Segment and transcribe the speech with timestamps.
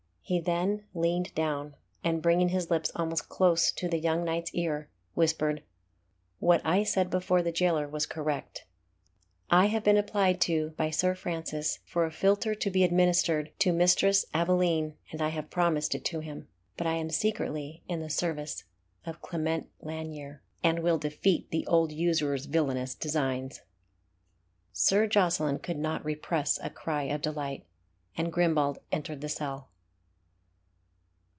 [0.23, 4.89] He then leaned down, and bringing his lips almost close to the young knight's ear,
[5.13, 5.61] whispered
[6.39, 8.65] "What I said before the jailer was correct.
[9.49, 13.73] I have been applied to by Sir Francis for a philter to be administered to
[13.73, 16.47] Mistress Aveline, and I have promised it to him;
[16.77, 18.63] but I am secretly in the service
[19.05, 23.63] of Clement Lanyere, and will defeat the old usurer's villainous designs."
[24.71, 27.65] Sir Jocelyn could not repress a cry of delight,
[28.15, 29.67] and Grimbald entered the cell.